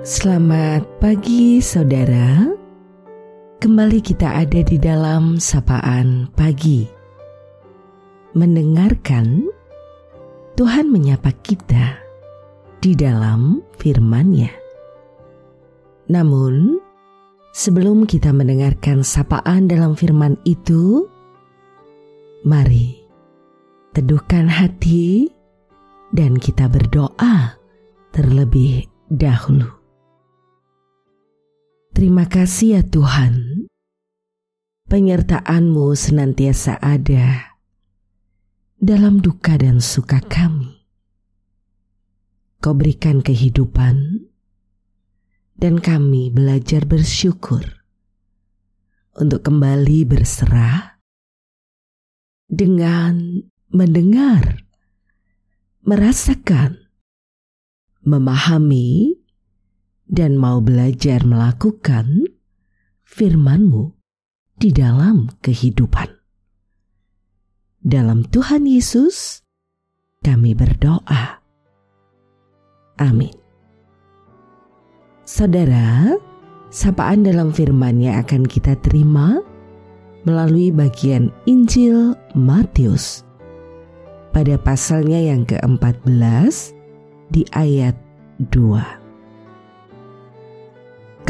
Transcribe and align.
Selamat 0.00 0.80
pagi 0.96 1.60
saudara 1.60 2.48
Kembali 3.60 4.00
kita 4.00 4.32
ada 4.32 4.64
di 4.64 4.80
dalam 4.80 5.36
sapaan 5.36 6.24
pagi 6.32 6.88
Mendengarkan 8.32 9.44
Tuhan 10.56 10.88
menyapa 10.88 11.36
kita 11.44 12.00
di 12.80 12.96
dalam 12.96 13.60
firman-Nya. 13.76 14.48
Namun, 16.08 16.80
sebelum 17.52 18.08
kita 18.08 18.32
mendengarkan 18.32 19.04
sapaan 19.04 19.68
dalam 19.68 20.00
firman 20.00 20.40
itu, 20.48 21.04
mari 22.48 23.04
teduhkan 23.92 24.48
hati 24.48 25.28
dan 26.16 26.40
kita 26.40 26.72
berdoa 26.72 27.60
terlebih 28.16 28.88
dahulu. 29.12 29.79
Terima 31.90 32.24
kasih 32.30 32.80
ya 32.80 32.82
Tuhan, 32.86 33.66
penyertaan-Mu 34.86 35.92
senantiasa 35.98 36.78
ada 36.78 37.58
dalam 38.80 39.20
duka 39.20 39.60
dan 39.60 39.82
suka 39.82 40.24
kami. 40.24 40.86
Kau 42.62 42.72
berikan 42.72 43.20
kehidupan 43.20 44.26
dan 45.60 45.76
kami 45.76 46.32
belajar 46.32 46.88
bersyukur 46.88 47.84
untuk 49.20 49.44
kembali 49.44 50.08
berserah 50.08 50.96
dengan 52.48 53.44
mendengar, 53.68 54.64
merasakan, 55.84 56.88
memahami, 58.00 59.19
dan 60.10 60.34
mau 60.34 60.58
belajar 60.58 61.22
melakukan 61.22 62.26
firman-Mu 63.06 63.94
di 64.58 64.74
dalam 64.74 65.30
kehidupan. 65.38 66.10
Dalam 67.80 68.26
Tuhan 68.28 68.66
Yesus, 68.66 69.40
kami 70.20 70.52
berdoa. 70.52 71.40
Amin. 73.00 73.32
Saudara, 75.24 76.18
sapaan 76.68 77.24
dalam 77.24 77.54
firman-Nya 77.54 78.20
akan 78.20 78.44
kita 78.44 78.76
terima 78.84 79.40
melalui 80.26 80.68
bagian 80.74 81.32
Injil 81.48 82.12
Matius 82.36 83.24
pada 84.36 84.60
pasalnya 84.60 85.16
yang 85.16 85.48
ke-14 85.48 86.76
di 87.32 87.48
ayat 87.56 87.96
2 88.52 88.99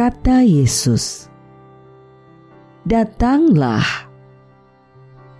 kata 0.00 0.40
Yesus, 0.40 1.28
"Datanglah." 2.88 4.08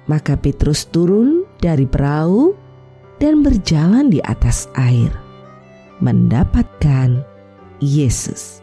Maka 0.04 0.36
Petrus 0.36 0.84
turun 0.84 1.48
dari 1.64 1.88
perahu 1.88 2.52
dan 3.16 3.40
berjalan 3.40 4.12
di 4.12 4.20
atas 4.20 4.68
air, 4.76 5.08
mendapatkan 6.04 7.24
Yesus. 7.80 8.60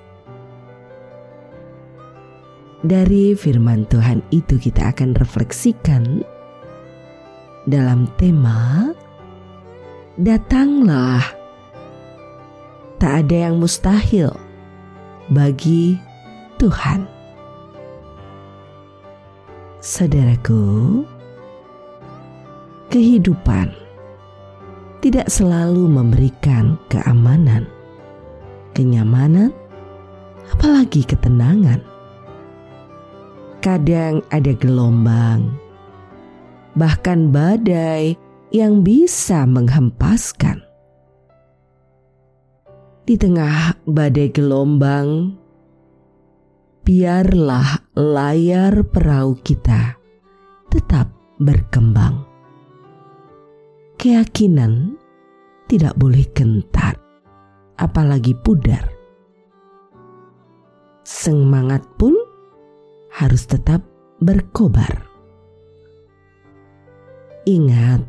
Dari 2.85 3.33
firman 3.33 3.89
Tuhan 3.89 4.21
itu, 4.29 4.61
kita 4.61 4.93
akan 4.93 5.17
refleksikan 5.17 6.21
dalam 7.65 8.05
tema 8.21 8.93
"Datanglah." 10.21 11.25
Tak 13.01 13.25
ada 13.25 13.49
yang 13.49 13.57
mustahil 13.57 14.46
bagi 15.31 15.99
Tuhan. 16.59 17.07
Saudaraku, 19.83 21.03
kehidupan 22.91 23.71
tidak 24.99 25.31
selalu 25.31 25.87
memberikan 25.87 26.75
keamanan, 26.91 27.63
kenyamanan, 28.75 29.55
apalagi 30.51 31.07
ketenangan. 31.07 31.79
Kadang 33.63 34.23
ada 34.31 34.51
gelombang, 34.57 35.55
bahkan 36.75 37.31
badai 37.31 38.15
yang 38.51 38.83
bisa 38.83 39.43
menghempaskan 39.47 40.66
di 43.07 43.15
tengah 43.15 43.87
badai 43.87 44.35
gelombang, 44.35 45.31
biarlah 46.83 47.87
layar 47.95 48.83
perahu 48.83 49.39
kita 49.47 49.95
tetap 50.67 51.07
berkembang. 51.39 52.27
Keyakinan 53.95 54.99
tidak 55.71 55.95
boleh 55.95 56.27
gentar, 56.35 56.99
apalagi 57.79 58.35
pudar. 58.35 58.91
Semangat 61.07 61.87
pun 61.95 62.11
harus 63.15 63.47
tetap 63.47 63.87
berkobar. 64.19 65.07
Ingat, 67.47 68.03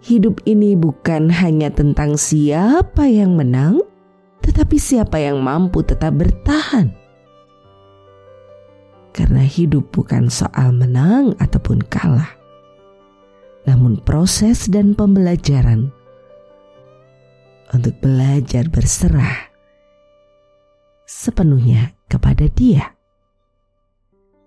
hidup 0.00 0.40
ini 0.48 0.76
bukan 0.76 1.28
hanya 1.28 1.68
tentang 1.72 2.16
siapa 2.16 3.08
yang 3.08 3.36
menang, 3.36 3.80
tetapi 4.40 4.76
siapa 4.80 5.20
yang 5.20 5.40
mampu 5.44 5.84
tetap 5.84 6.16
bertahan. 6.16 6.92
Karena 9.10 9.42
hidup 9.42 9.90
bukan 9.92 10.30
soal 10.30 10.72
menang 10.72 11.36
ataupun 11.36 11.82
kalah, 11.90 12.30
namun 13.66 14.00
proses 14.00 14.70
dan 14.70 14.96
pembelajaran 14.96 15.92
untuk 17.74 17.94
belajar 18.00 18.66
berserah 18.70 19.50
sepenuhnya 21.10 21.90
kepada 22.06 22.46
Dia. 22.50 22.94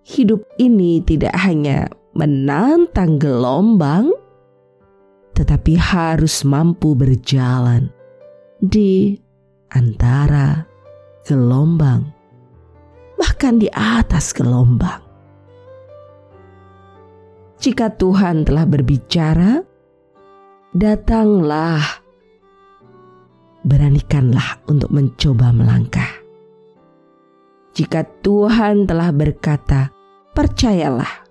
Hidup 0.03 0.43
ini 0.59 0.99
tidak 1.03 1.35
hanya 1.43 1.87
menantang 2.15 3.19
gelombang, 3.19 4.11
tetapi 5.33 5.73
harus 5.77 6.45
mampu 6.45 6.93
berjalan 6.93 7.89
di 8.61 9.17
antara 9.73 10.61
gelombang, 11.25 12.05
bahkan 13.17 13.57
di 13.57 13.67
atas 13.73 14.31
gelombang. 14.31 15.01
Jika 17.63 17.95
Tuhan 17.95 18.43
telah 18.43 18.67
berbicara, 18.67 19.63
datanglah, 20.75 22.03
beranikanlah 23.63 24.59
untuk 24.67 24.91
mencoba 24.91 25.55
melangkah. 25.55 26.11
Jika 27.73 28.05
Tuhan 28.21 28.85
telah 28.85 29.09
berkata, 29.15 29.89
percayalah, 30.35 31.25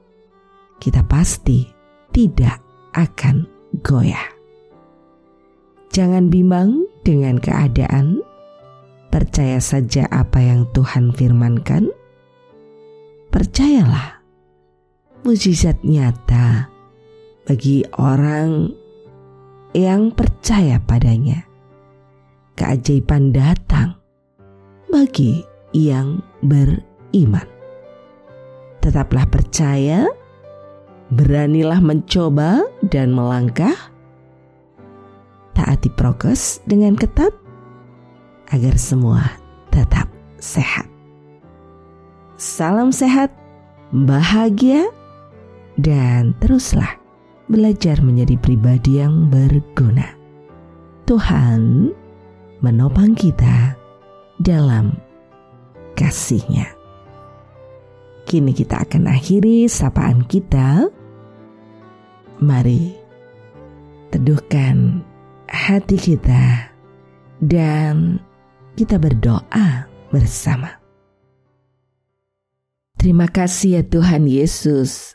kita 0.80 1.04
pasti 1.06 1.68
tidak 2.10 2.58
akan 2.96 3.51
goyah. 3.80 4.28
Jangan 5.92 6.28
bimbang 6.28 6.84
dengan 7.04 7.40
keadaan, 7.40 8.20
percaya 9.08 9.60
saja 9.60 10.04
apa 10.12 10.40
yang 10.40 10.68
Tuhan 10.76 11.12
firmankan. 11.12 11.88
Percayalah, 13.32 14.20
mujizat 15.24 15.80
nyata 15.84 16.68
bagi 17.48 17.84
orang 17.96 18.72
yang 19.72 20.12
percaya 20.12 20.76
padanya. 20.80 21.48
Keajaiban 22.52 23.32
datang 23.32 23.96
bagi 24.92 25.40
yang 25.72 26.20
beriman. 26.44 27.48
Tetaplah 28.84 29.24
percaya 29.28 30.04
beranilah 31.12 31.84
mencoba 31.84 32.64
dan 32.88 33.12
melangkah, 33.12 33.76
taati 35.52 35.92
prokes 35.92 36.64
dengan 36.64 36.96
ketat 36.96 37.36
agar 38.48 38.80
semua 38.80 39.20
tetap 39.68 40.08
sehat. 40.40 40.88
Salam 42.40 42.90
sehat, 42.90 43.28
bahagia, 43.92 44.88
dan 45.76 46.32
teruslah 46.40 46.96
belajar 47.52 48.00
menjadi 48.00 48.40
pribadi 48.40 48.98
yang 49.04 49.28
berguna. 49.28 50.16
Tuhan 51.04 51.92
menopang 52.64 53.12
kita 53.12 53.76
dalam 54.40 54.96
kasihnya. 55.92 56.72
Kini 58.24 58.56
kita 58.56 58.80
akan 58.88 59.12
akhiri 59.12 59.68
sapaan 59.68 60.24
kita 60.24 60.88
Mari 62.42 62.90
teduhkan 64.10 65.06
hati 65.46 65.94
kita 65.94 66.74
dan 67.38 68.18
kita 68.74 68.98
berdoa 68.98 69.86
bersama. 70.10 70.82
Terima 72.98 73.30
kasih 73.30 73.78
ya 73.78 73.82
Tuhan 73.86 74.26
Yesus 74.26 75.14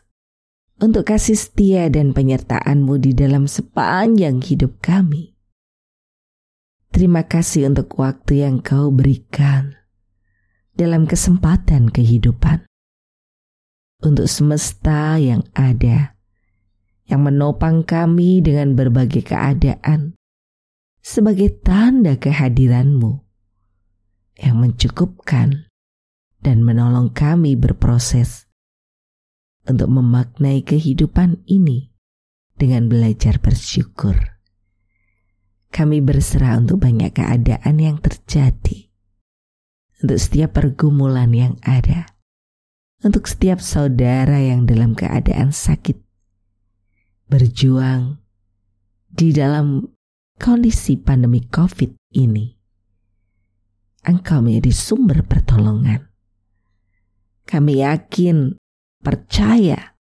untuk 0.80 1.04
kasih 1.12 1.36
setia 1.36 1.92
dan 1.92 2.16
penyertaan-Mu 2.16 2.96
di 2.96 3.12
dalam 3.12 3.44
sepanjang 3.52 4.40
hidup 4.40 4.80
kami. 4.80 5.36
Terima 6.96 7.28
kasih 7.28 7.68
untuk 7.68 7.92
waktu 8.00 8.48
yang 8.48 8.64
Kau 8.64 8.88
berikan 8.88 9.76
dalam 10.80 11.04
kesempatan 11.04 11.92
kehidupan. 11.92 12.64
Untuk 14.00 14.32
semesta 14.32 15.20
yang 15.20 15.44
ada, 15.58 16.17
yang 17.08 17.24
menopang 17.24 17.88
kami 17.88 18.44
dengan 18.44 18.76
berbagai 18.76 19.24
keadaan, 19.24 20.14
sebagai 21.00 21.64
tanda 21.64 22.20
kehadiran-Mu 22.20 23.24
yang 24.44 24.60
mencukupkan 24.60 25.72
dan 26.44 26.58
menolong 26.62 27.10
kami 27.16 27.56
berproses 27.58 28.46
untuk 29.68 29.90
memaknai 29.92 30.64
kehidupan 30.64 31.44
ini 31.48 31.92
dengan 32.56 32.92
belajar 32.92 33.40
bersyukur. 33.40 34.16
Kami 35.68 36.00
berserah 36.00 36.60
untuk 36.60 36.84
banyak 36.84 37.12
keadaan 37.12 37.76
yang 37.80 38.00
terjadi 38.00 38.88
untuk 40.02 40.18
setiap 40.22 40.58
pergumulan 40.58 41.34
yang 41.34 41.56
ada, 41.66 42.06
untuk 43.02 43.26
setiap 43.26 43.58
saudara 43.58 44.38
yang 44.38 44.70
dalam 44.70 44.94
keadaan 44.94 45.50
sakit, 45.50 45.98
berjuang 47.28 48.20
di 49.08 49.36
dalam 49.36 49.84
kondisi 50.40 50.96
pandemi 50.96 51.44
COVID 51.44 52.16
ini. 52.16 52.56
Engkau 54.08 54.40
menjadi 54.40 54.72
sumber 54.72 55.20
pertolongan. 55.28 56.08
Kami 57.44 57.84
yakin, 57.84 58.56
percaya 59.04 59.96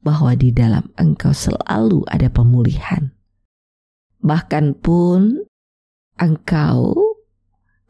bahwa 0.00 0.32
di 0.32 0.52
dalam 0.52 0.88
Engkau 0.96 1.36
selalu 1.36 2.04
ada 2.08 2.32
pemulihan. 2.32 3.12
Bahkan 4.24 4.80
pun 4.80 5.44
Engkau 6.16 6.96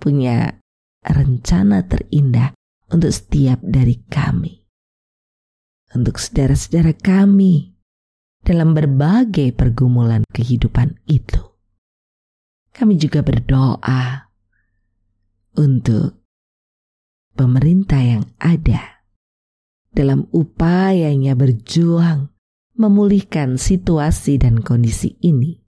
punya 0.02 0.58
rencana 1.06 1.86
terindah 1.86 2.50
untuk 2.90 3.14
setiap 3.14 3.62
dari 3.62 4.02
kami. 4.10 4.66
Untuk 5.94 6.18
saudara-saudara 6.18 6.98
kami 6.98 7.75
dalam 8.46 8.78
berbagai 8.78 9.50
pergumulan 9.50 10.22
kehidupan 10.30 11.02
itu. 11.10 11.42
Kami 12.70 12.94
juga 12.94 13.26
berdoa 13.26 14.30
untuk 15.58 16.22
pemerintah 17.34 17.98
yang 17.98 18.24
ada 18.38 19.02
dalam 19.90 20.30
upayanya 20.30 21.34
berjuang 21.34 22.30
memulihkan 22.78 23.58
situasi 23.58 24.38
dan 24.38 24.62
kondisi 24.62 25.18
ini. 25.26 25.58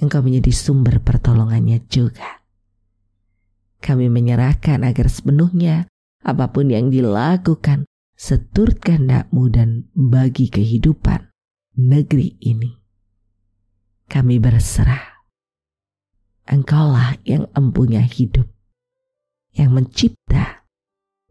Engkau 0.00 0.24
menjadi 0.24 0.50
sumber 0.56 1.04
pertolongannya 1.04 1.84
juga 1.92 2.42
kami 3.82 4.06
menyerahkan 4.06 4.86
agar 4.86 5.10
sepenuhnya 5.10 5.90
apa 6.22 6.54
pun 6.54 6.70
yang 6.70 6.88
dilakukan 6.88 7.84
seturut 8.14 8.78
kehendakmu 8.78 9.50
dan 9.50 9.90
bagi 9.98 10.46
kehidupan 10.46 11.31
negeri 11.76 12.36
ini. 12.44 12.70
Kami 14.08 14.36
berserah. 14.36 15.24
Engkaulah 16.44 17.16
yang 17.24 17.48
empunya 17.56 18.02
hidup, 18.02 18.44
yang 19.56 19.72
mencipta, 19.72 20.66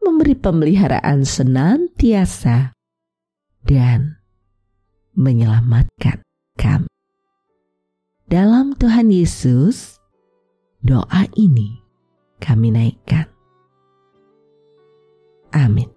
memberi 0.01 0.33
pemeliharaan 0.33 1.27
senantiasa, 1.27 2.73
dan 3.61 4.17
menyelamatkan 5.13 6.23
kami. 6.57 6.89
Dalam 8.25 8.73
Tuhan 8.79 9.11
Yesus, 9.11 9.99
doa 10.79 11.27
ini 11.35 11.83
kami 12.39 12.71
naikkan. 12.71 13.27
Amin. 15.51 15.91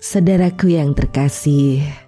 Saudaraku 0.00 0.72
yang 0.72 0.96
terkasih, 0.96 2.07